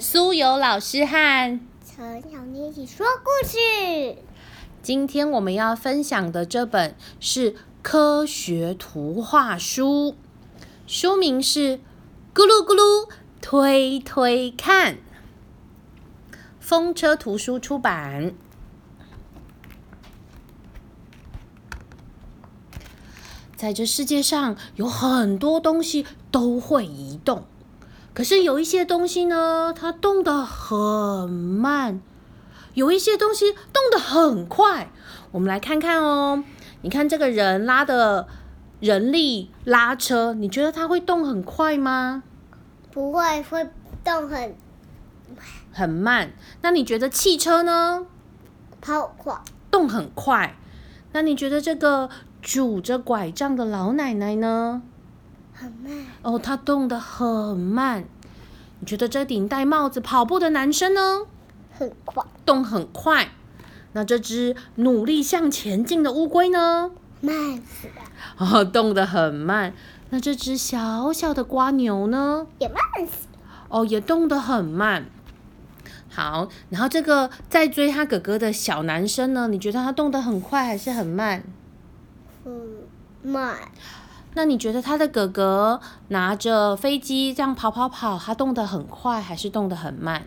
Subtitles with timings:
[0.00, 4.16] 苏有老师和陈小妮一起说故事。
[4.82, 10.16] 今天我们要分享的这本是科学图画书，
[10.86, 11.78] 书名是
[12.34, 13.10] 《咕噜咕噜
[13.42, 14.94] 推推看》，
[16.58, 18.32] 风车图书出版。
[23.54, 27.44] 在这世界上，有很多东西都会移动。
[28.18, 32.00] 可是有一些东西呢，它动得很慢；
[32.74, 34.90] 有一些东西动得很快。
[35.30, 36.42] 我们来看看哦。
[36.82, 38.26] 你看这个人拉的
[38.80, 42.24] 人力拉车，你觉得它会动很快吗？
[42.90, 43.70] 不会，会
[44.02, 44.56] 动很
[45.70, 46.32] 很慢。
[46.62, 48.04] 那你觉得汽车呢？
[48.80, 50.56] 跑快，动很快。
[51.12, 52.10] 那你觉得这个
[52.42, 54.82] 拄着拐杖的老奶奶呢？
[55.58, 58.04] 很慢哦，他动得很慢。
[58.80, 61.26] 你觉得这顶戴帽子跑步的男生呢？
[61.76, 63.30] 很快，动很快。
[63.92, 66.92] 那这只努力向前进的乌龟呢？
[67.20, 68.02] 慢死了。
[68.36, 69.74] 哦，动得很慢。
[70.10, 72.46] 那这只小小的瓜牛呢？
[72.60, 73.26] 也慢死。
[73.68, 75.06] 哦，也动得很慢。
[76.08, 79.48] 好，然后这个在追他哥哥的小男生呢？
[79.48, 81.42] 你觉得他动得很快还是很慢？
[82.44, 82.52] 嗯，
[83.22, 83.56] 慢。
[84.34, 90.22] 那你觉得他的哥哥拿着飞机这样跑跑跑，他动得很快还是动得很慢？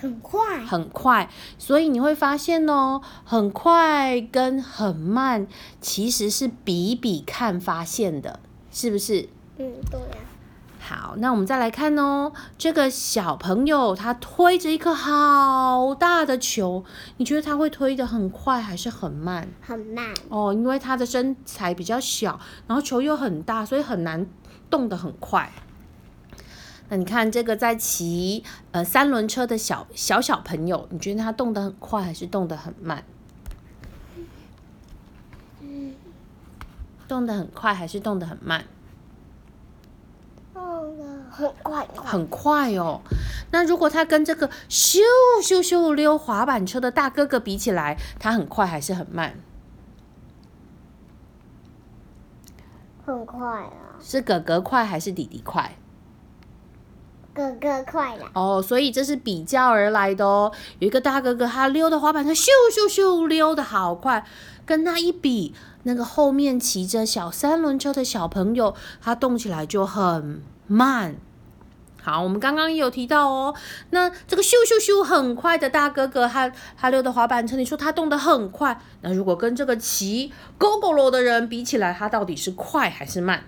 [0.00, 1.30] 很快，很快。
[1.58, 5.46] 所以你会发现哦，很快跟很慢
[5.80, 8.40] 其实是比比看发现的，
[8.70, 9.28] 是不是？
[9.58, 10.16] 嗯，对呀。
[10.84, 12.32] 好，那我们再来看哦。
[12.58, 16.84] 这个小朋友他推着一颗好大的球，
[17.18, 19.48] 你觉得他会推得很快还是很慢？
[19.60, 20.12] 很慢。
[20.28, 24.26] 哦，因为他的身材比较小，然后球又很大，所以很难
[24.68, 25.52] 动得很快。
[26.88, 33.04] 那你看这个在骑呃三轮车的小小小朋友，你觉得他动得很快还是动得很慢？
[37.06, 38.64] 动得很快还是动得很慢？
[41.32, 43.00] 很快，很快哦。
[43.50, 44.98] 那如果他跟这个咻
[45.42, 49.34] 咻咻溜滑板车的大哥哥比起来，他很快还是很慢？
[53.04, 53.98] 很快啊！
[53.98, 55.76] 是哥哥快还是弟弟快？
[57.34, 58.30] 哥哥快了。
[58.34, 60.52] 哦，所以这是比较而来的哦。
[60.78, 64.24] 有一个大哥哥，他溜的滑板车咻咻咻溜的好快，
[64.66, 65.54] 跟他一比，
[65.84, 70.42] 那个后面骑着小三轮车的小朋友，他动起来就很。
[70.72, 71.14] 慢，
[72.02, 73.54] 好，我们刚刚也有提到哦。
[73.90, 78.80] 那这个咻咻咻很快的大哥哥，他他溜的滑板车，你说他动得很快。
[79.02, 83.44] 那如果跟这个骑 GoGo 的人比起来，他到底是快还是慢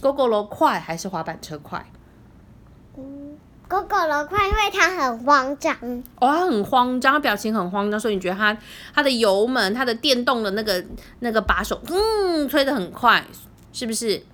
[0.00, 1.86] ？GoGo 快还是滑板车快？
[2.96, 3.38] 嗯
[3.68, 5.72] ，GoGo 快，因为他很慌张。
[6.18, 8.58] 哦，他很慌张，表情很慌张，所以你觉得他
[8.92, 10.84] 他的油门、他的电动的那个
[11.20, 13.24] 那个把手，嗯，吹得很快，
[13.72, 14.24] 是不是？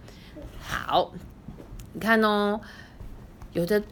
[0.59, 1.13] 好。
[1.95, 2.61] 你看哦，
[3.53, 3.83] 有的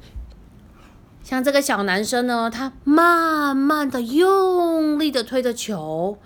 [1.22, 6.18] 像这个小男生呢，他慢慢的、用力的推着球；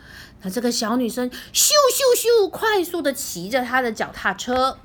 [0.43, 4.79] 那这个小女生咻咻咻快速的骑着她的脚踏车。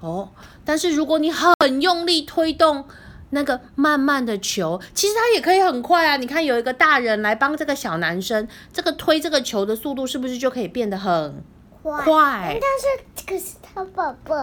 [0.00, 0.30] 哦，
[0.64, 2.86] 但是如果你很用力推动
[3.30, 6.16] 那个慢慢的球，其实它也可以很快啊！
[6.16, 11.42] 你看，有一个大人来帮这个小男生，这个推这个球的速度是不是就可以变得很？
[11.92, 14.34] 快，但是这个是他宝宝。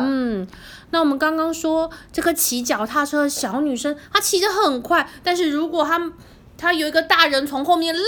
[0.00, 0.46] 嗯，
[0.90, 6.12] 那我们刚刚说这个骑脚踏车的小女生，她骑得很快，但是如果她
[6.58, 8.02] 她有一个大人从后面拉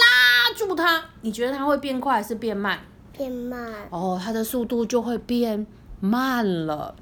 [0.54, 2.80] 住她，你觉得她会变快还是变慢？
[3.16, 3.72] 变慢。
[3.88, 5.66] 哦，她的速度就会变
[6.00, 6.94] 慢了。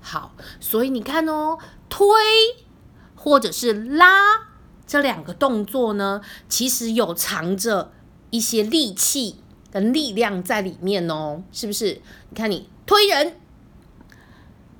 [0.00, 1.58] 好，所以你看哦，
[1.88, 2.06] 推
[3.16, 4.46] 或者是拉
[4.86, 7.90] 这两个动作呢，其实有藏着。
[8.32, 9.36] 一些力气
[9.70, 12.00] 跟力量在里面哦，是不是？
[12.30, 13.36] 你看，你推人、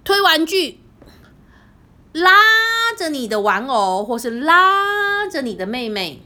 [0.03, 0.81] 推玩具、
[2.13, 2.33] 拉
[2.97, 6.23] 着你的玩偶，或是拉着你的妹妹，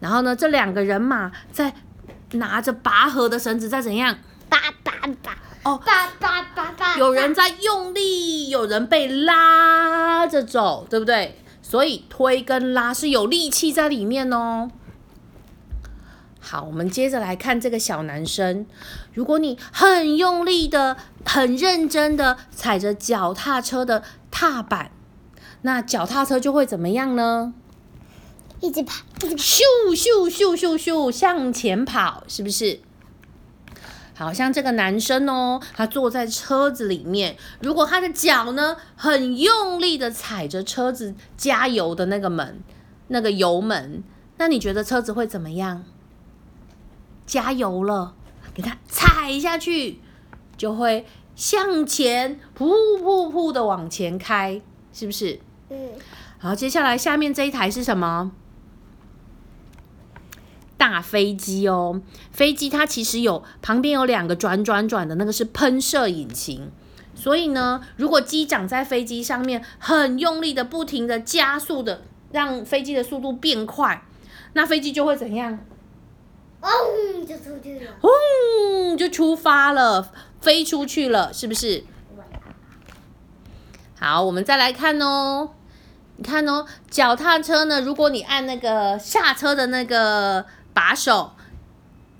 [0.00, 1.74] 然后呢，这两个人马在
[2.32, 4.18] 拿着拔河的绳子在怎样？
[4.48, 4.92] 拔拔
[5.22, 11.38] 拔哦，拔拔拔拔，有人在用力，有人被拉着走，对不对？
[11.60, 14.70] 所以推跟拉是有力气在里面哦。
[16.48, 18.66] 好，我们接着来看这个小男生。
[19.12, 24.92] 如果你很用力的、很认真的踩着脚踏车的踏板，
[25.62, 27.52] 那脚踏车就会怎么样呢？
[28.60, 29.60] 一直跑，咻
[29.90, 32.78] 咻咻咻咻向前跑，是不是？
[34.14, 42.60] 好像这个男生哦，他坐在车子里面，如果他的脚呢很用力的踩着车子加油的那个门，
[43.08, 44.04] 那个油门，
[44.38, 45.84] 那你觉得车子会怎么样？
[47.26, 48.14] 加油了，
[48.54, 50.00] 给它踩下去，
[50.56, 52.66] 就会向前噗
[52.98, 54.62] 噗噗的往前开，
[54.92, 55.40] 是不是？
[55.68, 55.90] 嗯，
[56.38, 58.30] 好，接下来下面这一台是什么？
[60.78, 62.00] 大飞机哦，
[62.30, 66.70] 飞机它其实有旁边有两个转转转的那个是喷射引擎，
[67.14, 74.02] 所以呢，如果机长在飞机上面很用力的、不停的加速的，让飞机的速度变快，
[74.52, 75.58] 那飞机就会怎样？
[76.60, 76.68] 哦，
[77.26, 77.92] 就出去了。
[78.00, 81.84] 轰，就出发了，飞出去了，是不是？
[83.98, 85.50] 好，我们再来看哦。
[86.16, 91.32] 你看哦，脚踏车呢，如果你按那个下车的那个把手，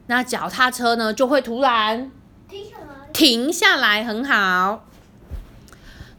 [0.06, 2.10] 那脚踏车呢就会突然
[2.48, 3.12] 停下来。
[3.12, 4.84] 停下来，很好。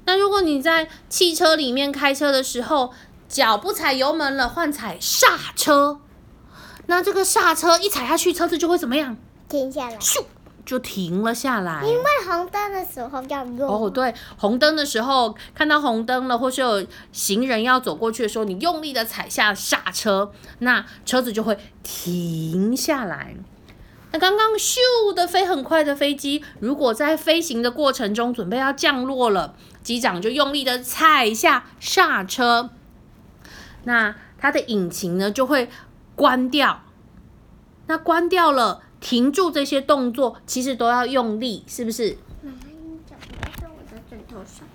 [0.06, 2.94] 那如果你在汽车里面开车的时候，
[3.28, 6.00] 脚不踩油门了，换踩刹车，
[6.88, 9.16] 那这个刹车一踩下去，车子就会怎么样？
[9.48, 9.98] 停下来。
[9.98, 10.24] 咻，
[10.66, 11.84] 就停了下来。
[11.86, 13.70] 因为红灯的时候要用。
[13.70, 23.36] 哦，对，红灯的时候看到红灯了，或是有行人要走过去的时候，你用力的踩下刹车，那车子就会停下来。
[24.14, 24.78] 那刚刚咻
[25.14, 29.54] 的飞很快的飞机，如果在飞行的过程中准备要降落了，
[29.84, 32.70] 机长就用力的踩下刹车，
[33.84, 35.70] 那它的引擎呢就会
[36.18, 36.82] 关掉。
[37.86, 42.18] 那关掉了，停住这些动作，其实都要用力，是不是？
[42.42, 44.68] 妈妈，你脚不要在我的枕头上。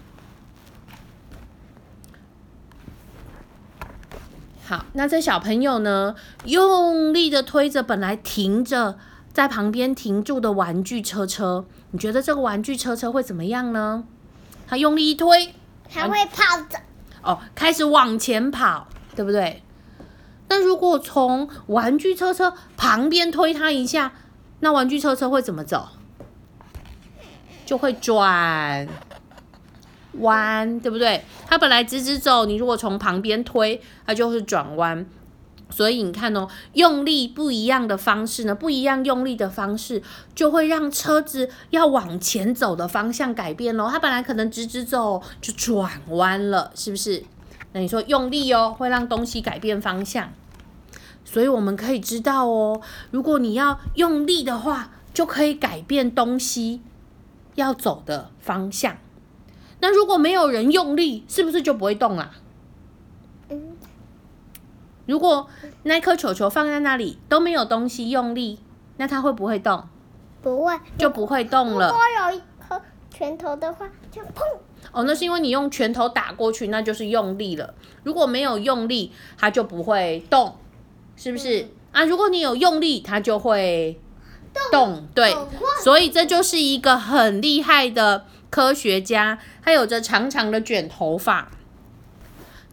[4.64, 8.96] 好，那这小朋友呢，用力的推着本来停着
[9.32, 14.04] 在旁边停住的玩具车车，你觉得这个玩具车车会怎么样呢？
[14.66, 15.52] 他用力一推，
[15.90, 16.78] 还会跑着。
[17.22, 19.62] 哦，开始往前跑，对不对？
[20.52, 24.12] 那如果从玩具车车旁边推它一下，
[24.60, 25.88] 那玩具车车会怎么走？
[27.64, 28.86] 就会转
[30.18, 31.24] 弯，对不对？
[31.46, 35.06] 它本来直直走，你如果从旁边推，它就是转弯。
[35.70, 40.02] 所以你看哦，用力不一样的方式呢，不一样用力的方式，
[40.34, 43.88] 就会让车子要往前走的方向改变咯。
[43.90, 47.24] 它本来可能直直走，就转弯了，是不是？
[47.72, 50.30] 那你说用力哦，会让东西改变方向。
[51.32, 52.78] 所以我们可以知道哦，
[53.10, 56.82] 如果你要用力的话，就可以改变东西
[57.54, 58.98] 要走的方向。
[59.80, 62.32] 那如果没有人用力，是不是就不会动啦？
[63.48, 63.74] 嗯，
[65.06, 65.48] 如果
[65.84, 68.58] 那颗球球放在那里都没有东西用力，
[68.98, 69.88] 那它会不会动？
[70.42, 70.78] 不会。
[70.98, 71.88] 就不会动了。
[71.88, 72.78] 如果有一颗
[73.10, 74.42] 拳头的话，就砰。
[74.92, 77.72] 哦，那是因为你用拳头打过去，那就是用力了。
[78.02, 80.54] 如果没有用力，它就不会动，
[81.16, 81.68] 是不是？
[81.92, 84.00] 啊，如果你有用力，它就会
[84.70, 85.06] 动。
[85.14, 85.34] 对，
[85.82, 91.50] 所以这就是一个很厉害的科学家，他有着长长的卷头发。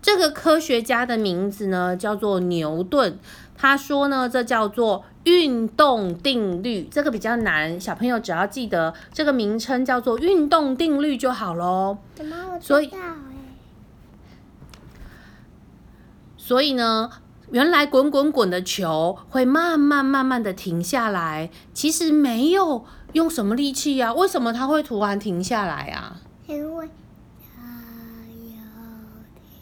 [0.01, 3.19] 这个科学家的名字呢叫做牛顿，
[3.57, 11.97] 他说呢这叫做运动定律，这个比较难，小朋友只要记得这个名称叫做运动定律就好喽。
[12.15, 12.89] 怎么我所以？
[16.37, 17.11] 所以呢，
[17.51, 26.17] 原来滚滚滚的球会慢慢慢慢的停下来，其实没有用什么力气呀、为什么它会突然停下来啊？
[26.45, 26.89] 因为
[27.41, 27.61] 它
[28.55, 28.61] 要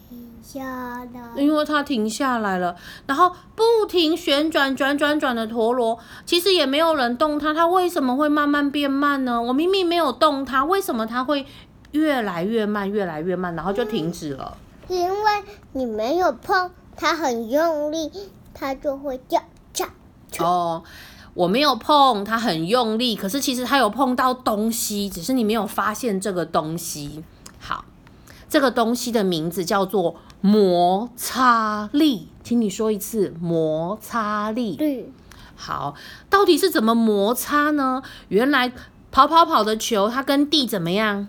[0.09, 1.41] 停下来。
[1.41, 2.75] 因为它停下来了，
[3.05, 9.41] 然后不停旋转转转转的陀螺，其实也没有人动它，它为什么会慢慢变慢呢？
[9.41, 11.45] 我明明没有动它，为什么它会
[11.91, 14.57] 越来越慢，越来越慢，然后就停止了？
[14.89, 18.11] 因为你没有碰它很用力，
[18.53, 19.87] 它就会掉下。
[20.39, 20.83] 哦，
[21.35, 27.23] 我没有碰，它很用力，可是其实它有碰到东西，只是你没有发现这个东西。
[27.59, 27.85] 好，
[28.49, 34.75] 这个东西的名字叫做摩擦力，请你说一次，摩擦力。
[34.75, 35.11] 对
[35.55, 35.95] 好，
[36.29, 38.01] 到底是怎么摩擦呢？
[38.29, 38.71] 原来
[39.11, 41.27] 跑跑跑的球，它跟地怎么样？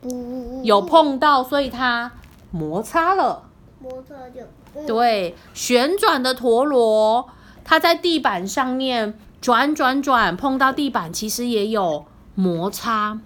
[0.00, 2.12] 不有碰到，所以它
[2.50, 3.44] 摩擦了。
[3.78, 4.48] 摩擦就嗯
[4.84, 7.28] 对，旋转的陀螺，
[7.64, 12.04] 它在地板上面转转转，碰到地板其实也有
[12.34, 13.18] 摩擦，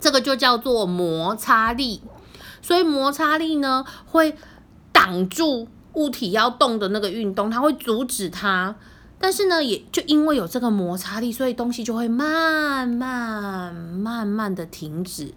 [0.00, 2.02] 这个就叫做摩擦力。
[2.60, 4.36] 所以摩擦力呢，会
[4.92, 8.76] 挡住物体要动的那个运动，它会阻止它。
[9.18, 15.34] 但是呢，也就因为有这个摩擦力，所以东西就会慢慢慢慢的停止。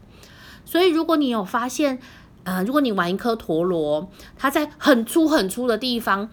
[0.66, 2.00] 所以如果你有发现，
[2.46, 6.30] 呃，如果你玩一颗陀螺，它在很粗很粗的地方，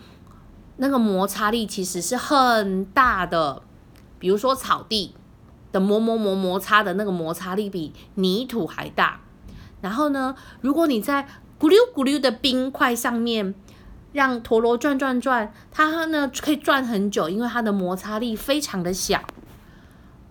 [0.76, 3.62] 那个摩擦力其实是很大的。
[4.18, 5.14] 比如说草地
[5.72, 9.20] 的磨磨磨摩擦的那个摩擦力比泥土还大。
[9.80, 11.26] 然后呢，如果你在
[11.58, 13.54] 咕溜咕溜的冰块上面
[14.12, 19.20] 让陀螺转转转，它呢可以转很久，因为它的摩擦力非常的小。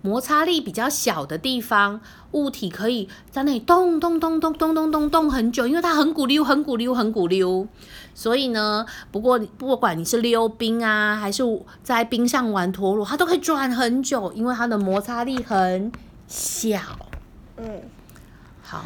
[0.01, 7.67] 摩擦力比较小的地方，物体可以在那里动动动动动动动动很久，因为它很鼓溜，很鼓溜，很鼓溜。
[8.13, 11.43] 所以呢，不过不管你是溜冰啊，还是
[11.83, 15.91] 在冰上玩陀螺，它都可以转很久，因为它的摩擦力很
[16.27, 16.79] 小。
[17.57, 17.81] 嗯，
[18.61, 18.85] 好，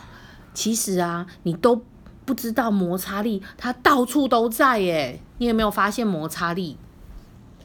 [0.53, 1.81] 其实啊，你都
[2.25, 5.19] 不知道摩擦力它到处都在耶。
[5.37, 6.77] 你有没有发现摩擦力？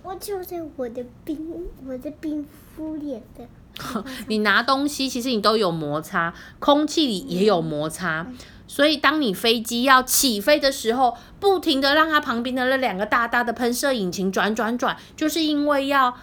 [0.02, 1.38] 我就在我的冰，
[1.86, 2.44] 我的冰
[2.80, 3.46] 敷脸的。
[4.28, 8.26] 你拿东西，其实你都有摩擦，空气里也有摩擦。
[8.66, 16.16] 所以，当你飞机要起飞的时候，不停的让它旁边的那两个大大的喷射引擎转转转，就是因为要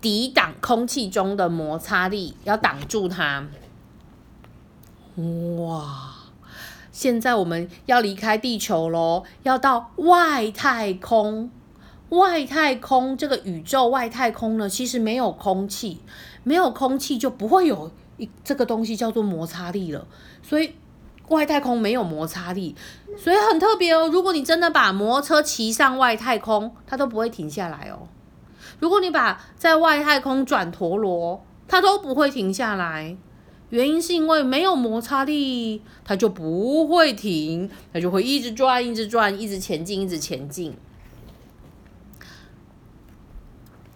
[0.00, 3.44] 抵挡空气中的摩擦力，要挡住它。
[5.58, 6.14] 哇！
[6.92, 11.50] 现在我们要离开地球喽，要到外太空。
[12.10, 16.00] 外太空这个宇宙外太空呢，其实没有空气，
[16.44, 20.06] 没有空气就不会有一这个东西叫做摩擦力了。
[20.42, 20.74] 所以
[21.28, 22.74] 外太空没有摩擦力，
[23.16, 24.08] 所以很特别哦。
[24.08, 28.08] 如果你真的把摩托车骑上外太空，它都不会停下来哦。
[28.80, 33.16] 如果你把在外太空转陀螺，它都不会停下来。
[33.68, 40.74] 原因是因为没有摩擦力，它就不会停，它就会一直转，一直转，一直前进，一直前进。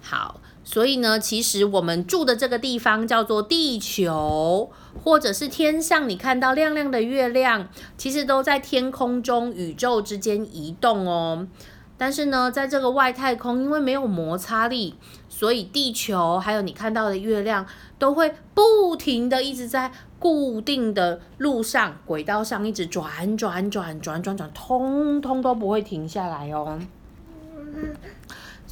[0.07, 4.71] 好，所以呢，其实我们住的这个地方叫做地球，
[5.03, 11.49] 或者是天上你看到亮亮的月亮，其实都在天空中、宇宙之间移动哦。
[11.97, 14.97] 但是呢，在这个外太空，因为没有摩擦力，
[15.31, 17.65] 所以地球还有你看到的月亮
[17.99, 26.79] 都会不停的一直在固定的路上、轨道上一直转转转转转转，通通都不会停下来哦。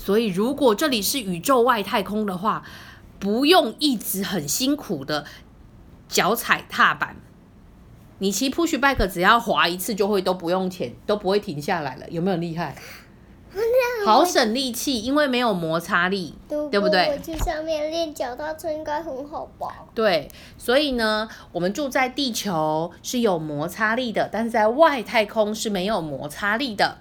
[0.04, 2.64] 所以，如果这里是宇宙外太空的话，
[3.20, 5.24] 不用一直很辛苦的
[6.08, 7.14] 脚踩踏板，
[8.18, 12.74] 你骑 push bike 只要滑一次就会都不用钱，都不会停下来了，有没有厉害？
[14.04, 17.06] 好省力气，因为没有摩擦力，对不对？
[17.06, 19.68] 我去上面练脚踏车应该很好吧？
[19.94, 20.28] 对，
[20.58, 26.98] 所以呢，我们住在地球是有摩擦力的，但是在外太空是没有摩擦力的。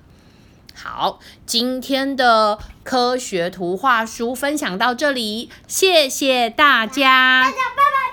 [0.76, 7.42] 好，今天的科学图画书分享到这里，谢谢大家。
[7.44, 8.11] 大家拜拜。